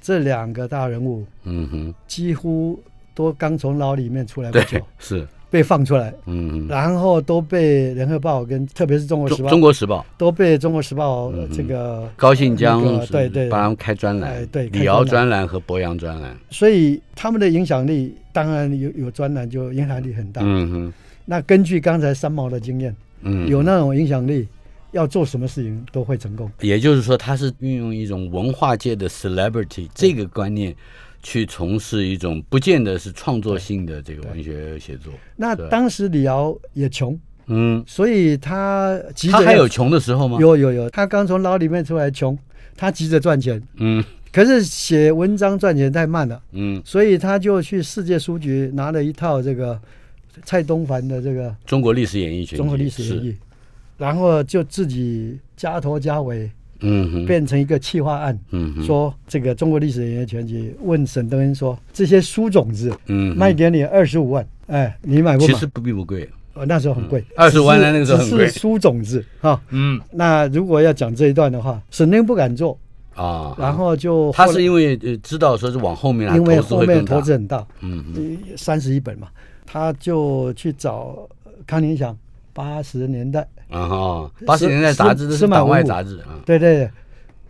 [0.00, 2.80] 这两个大人物嗯哼，几乎
[3.18, 10.06] 都刚从牢里面出来不久对，，是，被放出来，嗯哼，然后都被《联合报》跟特别是《中国时报中中》国时报。
[10.16, 13.48] 都被《中国时报》这个高信江对对。
[13.48, 15.30] 帮他们开专栏，哎对李敖专栏。
[15.30, 20.40] 专栏和博洋专栏，所以他们的影响力当然有有专栏就影响力很大。
[20.44, 20.92] 嗯哼，
[21.24, 24.46] 那根据刚才三毛的经验，嗯，有那种影响力，
[24.92, 26.48] 要做什么事情都会成功。
[26.60, 30.72] 也就是说，他是运用一种文化界的 celebrity 这个观念，
[31.28, 35.12] 去从事一种不见得是创作性的这个文学写作。
[35.36, 42.36] 那当时李敖也穷，嗯，所以他急着他还有穷的时候吗？，有有有，他刚从牢里面出来穷，
[42.74, 44.02] 他急着赚钱，嗯。
[44.32, 49.78] 可是写文章赚钱太慢了，嗯，所以他就去世界书局拿了一套这个
[50.46, 53.36] 蔡东凡的这个中国历史演义全集，综合历史演，义，
[53.98, 56.50] 然后就自己加头加尾，
[56.80, 58.38] 嗯哼，变成一个企划案。
[58.50, 65.52] 嗯哼，说这个中国历史人员全集，问沈登恩说这些书种子嗯卖给你二十五万，哎，你买不买？
[65.52, 68.48] 其实不并不贵，呃那时候很贵，25万那个时候很贵。
[68.48, 69.60] 书种子哈。
[69.70, 70.00] 嗯。
[70.12, 72.78] 那如果要讲这一段的话，沈登恩不敢做，
[73.14, 79.28] 啊，然后就他是因为呃知道说是往后面来，因为后面投资很大，嗯哼，三十一本嘛，
[79.66, 81.28] 他就去找
[81.66, 82.16] 康宁祥，
[82.52, 86.90] 八十年代，啊哈，八十年代杂志是党外杂志啊，对对对，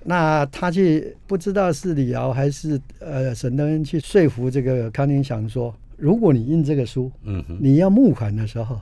[0.04, 8.80] 那他去不知道是李敖还是呃沈登恩去说服这个康宁祥说，如果你印这个书，嗯哼，你要募款的时候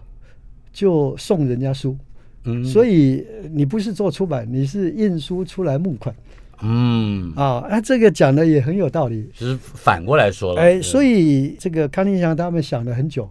[0.73, 1.97] 就送人家书，
[2.45, 6.15] 嗯，所以你不是做出版，你是印书出来募款
[6.63, 7.67] 嗯，啊。
[7.69, 13.29] 那这个讲的也很有道理，就是反过来说了，哎，所以以这个康宁祥他们想了很久，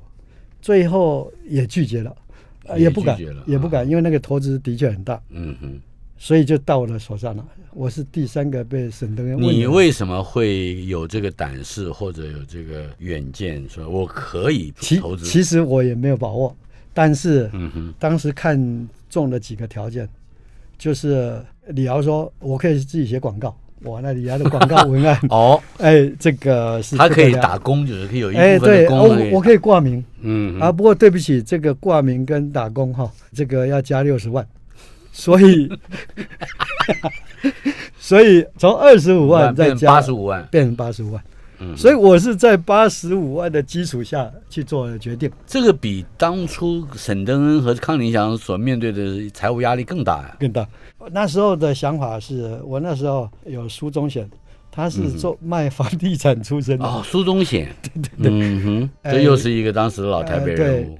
[0.61, 2.15] 最后也拒绝了，
[2.65, 5.79] 呃也也不敢也不敢，因为那个投资的确很大，嗯哼。
[6.17, 7.45] 所以就到我的手上了。
[7.73, 15.25] 我是第三个被沈登恩问你为什么会有这个胆识或者有这个远见，说我可以其投资？
[15.25, 16.55] 其实我也没有把握，
[16.93, 20.07] 但是嗯哼，当时看中了几个条件，
[20.77, 21.37] 就是
[21.67, 23.53] 李敖说我可以自己写广告，
[23.85, 30.03] 哇，那李敖的广告文案， 哦，哎，这个是他可以打工，就是可以有一哎，部分的对，功能我我可以挂名。
[30.21, 30.59] 嗯。
[30.59, 34.45] 啊，不过对不起，这个挂名跟打工哈，这个要加六十万，
[35.11, 35.69] 所以
[37.99, 41.23] 所以从二十五万 再加八十五万，变成八十五万，
[41.65, 45.31] 嗯，所以我是在八十五万的基础下去做的决定。
[45.47, 50.35] 这个比当初沈登恩和康宁祥所面对的财务压力更大呀。
[50.39, 50.67] 更大。
[51.11, 54.29] 那时候的想法是我那时候有苏中显，
[54.71, 60.97] 他是做卖房地产出身的，哦，苏中显， 对对对嗯哼，哎这又是一个当时的老台北人物。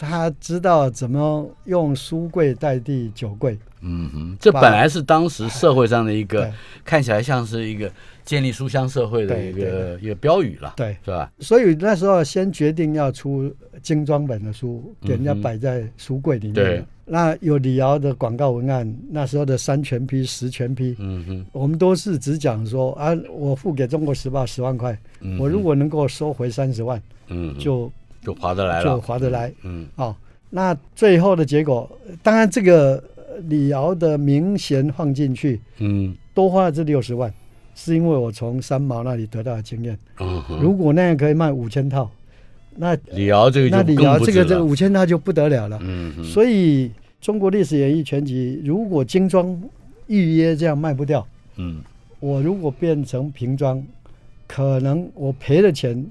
[0.00, 3.58] 他知道怎么用书柜代替酒柜。
[3.80, 6.48] 嗯哼，这本来是当时社会上的一个
[6.84, 7.90] 看起来像是一个
[8.28, 11.32] 建立书香社会的一对个一个标语了，对，是吧？
[11.40, 13.50] 所以那时候先决定要出
[13.80, 16.54] 精装本的书，给人家摆在书柜里面。
[16.54, 27.90] 对，那有李敖的广告文案，那时候的三全批、十全批，嗯哼，我们都是只讲说啊，我付给《中国时报》十万块，嗯我如果能够收回三十万，嗯就
[28.22, 29.50] 就划得来了，就划得来。
[29.62, 30.14] 嗯哦，
[30.50, 31.90] 那最后的结果，
[32.22, 36.14] 当然这个呃李敖的名衔放进去，嗯。
[36.34, 37.34] 多花了这六十万，
[37.80, 39.96] 是因为我从三毛那里得到的经验。
[40.18, 42.10] 嗯，如果那样可以卖五千套，
[42.74, 45.78] 那李敖这个那李敖这个这个五千套就不得了了。
[45.80, 49.56] 嗯，所以中国历史演义全集，如果精装
[50.08, 51.24] 预约这样卖不掉，
[51.54, 51.80] 嗯
[52.18, 53.80] 我如果变成瓶装，
[54.48, 56.04] 可能我赔的钱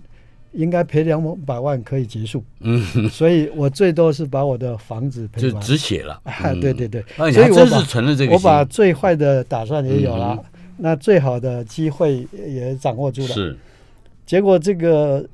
[0.54, 2.42] 应该赔两百万可以结束。
[2.62, 5.62] 嗯，所以我最多是把我的房子赔就完。
[5.62, 6.18] 止血了。
[6.24, 10.46] 啊，对对对，嗯，所以我把我真是存了这个我把最坏的打算也有了，嗯
[10.78, 13.28] 那最好的机会也掌握住了。
[13.28, 13.58] 是。
[14.26, 15.28] 结果这个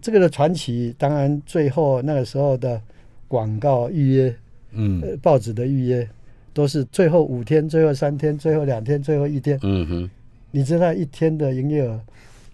[0.00, 2.80] 这个的传奇，当然最后那个时候的
[3.26, 4.34] 广告预约，
[4.72, 5.00] 嗯。
[5.02, 6.08] 呃，报纸的预约
[6.52, 9.58] 都是最后五天、最后三天、最后两天、最后一天。
[9.62, 10.10] 嗯哼。
[10.50, 12.00] 你知道一天的营业额，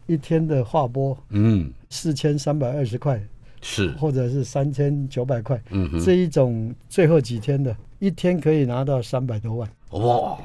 [0.06, 1.70] 一天的划拨嗯。
[1.90, 3.22] 四千三百二十块，
[3.62, 3.90] 是。
[3.92, 6.04] 或者是三千九百块，嗯哼。
[6.04, 9.70] 这一种最后几天的，一天可以拿到三百多万。
[9.90, 10.36] 哇。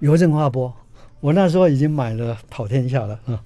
[0.00, 0.74] 邮政划拨，
[1.20, 3.38] 我那时候已经买了跑天下了啊，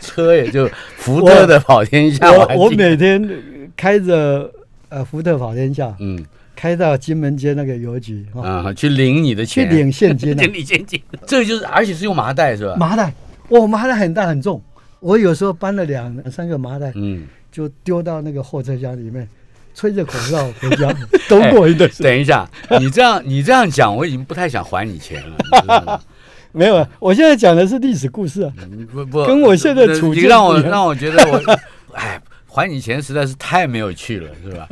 [0.00, 2.30] 车也，就福特的跑天下。
[2.32, 3.28] 我我每天
[3.76, 4.50] 开着
[4.88, 6.24] 呃福特跑天下，嗯。
[6.56, 11.02] 开到金门街那个邮局啊，去领你的钱，去领现金， 领现金。
[11.26, 12.76] 这就是，而且是用麻袋是吧？
[12.76, 13.12] 麻袋，
[13.48, 14.62] 我，麻袋很大很重。
[15.00, 19.28] 我有时候搬了两三个麻袋，嗯，就丢到那个货车厢里面，
[19.74, 20.94] 吹着口哨回家，
[21.28, 21.90] 都过一段。
[21.98, 22.48] 等一下，
[22.80, 26.00] 你这样 你这样讲，我已经不太想还你钱了。
[26.52, 28.52] 没有，我现在讲的是历史故事啊，
[28.92, 31.58] 不不，跟我现在处境让我让我觉得我，
[31.94, 32.20] 哎。
[32.46, 34.68] 还你钱实在是太没有趣了，是吧？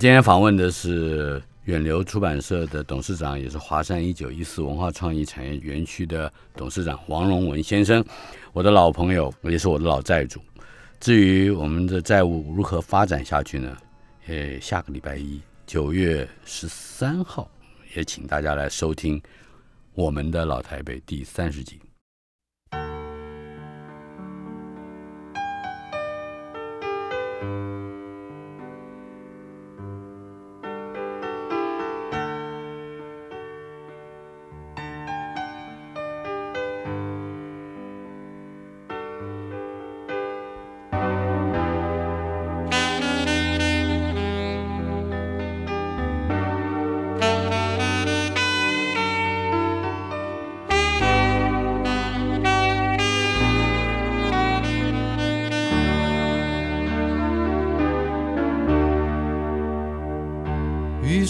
[0.00, 8.02] 今天访问的是远流出版社的董事长，也是华山一九一四文化创意产业园区的董事长王荣文先生，
[8.54, 10.40] 我的老朋友，也是我的老债主。
[10.98, 13.68] 至于我们的债务如何发展下去呢？
[14.26, 17.50] 呃，下个礼拜一九月十三号，
[17.94, 19.20] 也请大家来收听
[19.92, 21.78] 我们的老台北第三十集。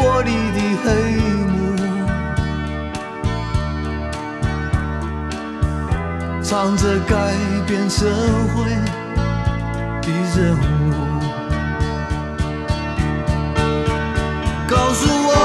[0.00, 0.88] 玻璃的黑
[1.46, 1.52] 幕，
[6.42, 7.14] 藏着改
[7.66, 8.06] 变社
[8.54, 8.64] 会
[10.00, 10.58] 的任务，
[14.66, 15.39] 告诉我。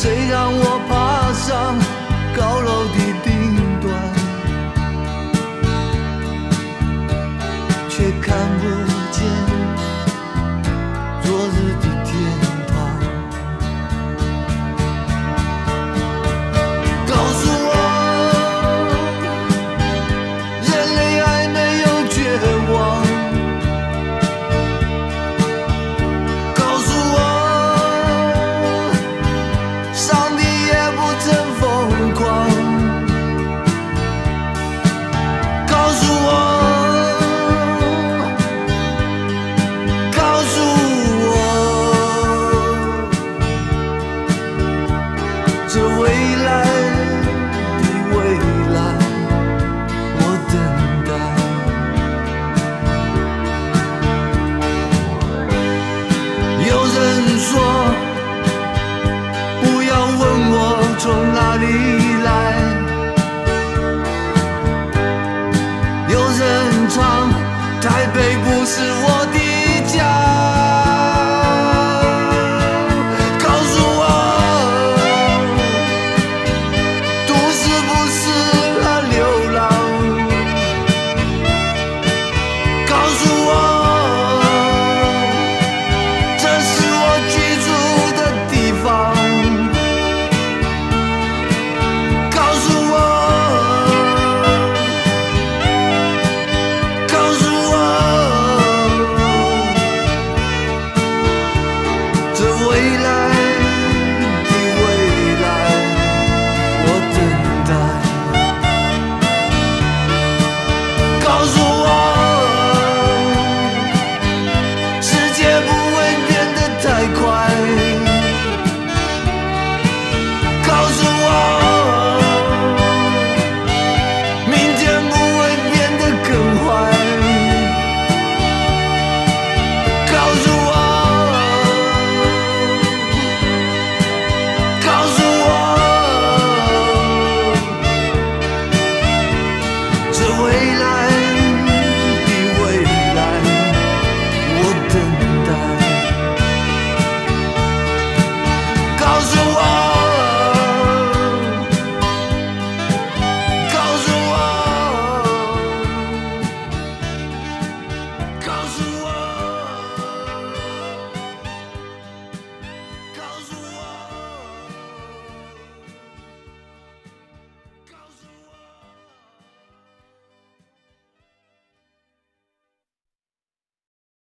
[0.00, 1.74] 谁让我爬上
[2.36, 3.07] 高楼顶？